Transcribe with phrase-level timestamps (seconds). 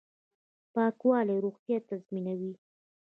[0.73, 2.53] پاکوالی روغتیا تضمینوي